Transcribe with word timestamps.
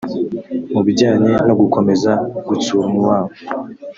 Mu 0.73 0.81
bijyanye 0.87 1.31
no 1.47 1.53
gukomeza 1.61 2.11
gutsura 2.47 2.85
umubano 2.89 3.31